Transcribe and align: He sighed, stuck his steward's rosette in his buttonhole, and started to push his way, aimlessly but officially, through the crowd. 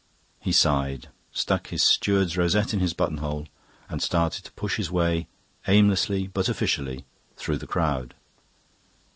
He 0.39 0.51
sighed, 0.51 1.09
stuck 1.31 1.67
his 1.67 1.83
steward's 1.83 2.35
rosette 2.35 2.73
in 2.73 2.79
his 2.79 2.91
buttonhole, 2.95 3.47
and 3.87 4.01
started 4.01 4.43
to 4.45 4.51
push 4.53 4.77
his 4.77 4.89
way, 4.89 5.27
aimlessly 5.67 6.25
but 6.25 6.49
officially, 6.49 7.05
through 7.37 7.57
the 7.57 7.67
crowd. 7.67 8.15